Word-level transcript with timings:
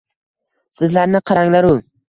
Sizlarni 0.81 1.23
qaranglaru... 1.33 1.79